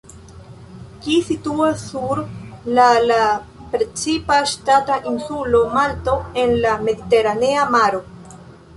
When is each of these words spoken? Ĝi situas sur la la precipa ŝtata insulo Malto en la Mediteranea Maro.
Ĝi 1.03 1.17
situas 1.27 1.83
sur 1.89 2.21
la 2.79 2.87
la 3.13 3.21
precipa 3.75 4.41
ŝtata 4.55 5.01
insulo 5.15 5.65
Malto 5.79 6.19
en 6.47 6.61
la 6.67 6.77
Mediteranea 6.91 7.73
Maro. 7.79 8.07